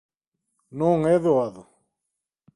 [0.79, 1.61] Non é doado!